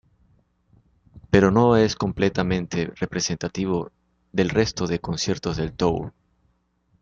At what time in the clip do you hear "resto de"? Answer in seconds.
4.49-4.97